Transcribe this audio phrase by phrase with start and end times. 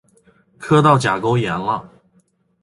[0.57, 1.91] 磕到甲沟炎了！